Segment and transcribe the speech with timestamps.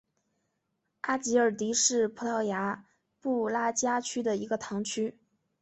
[1.01, 2.87] 阿吉尔迪是葡萄牙
[3.19, 5.19] 布拉加区的一个堂区。